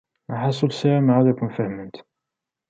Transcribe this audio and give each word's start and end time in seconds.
Lḥaṣul, 0.33 0.71
ssarameɣ 0.73 1.17
ad 1.17 1.27
ken-fehment. 1.37 1.97